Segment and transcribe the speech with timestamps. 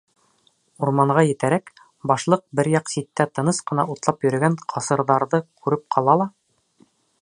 [0.85, 1.69] Урманға етәрәк,
[2.13, 6.33] башлыҡ бер яҡ ситтә тыныс ҡына утлап йөрөгән ҡасырҙарҙы күреп ҡала ла: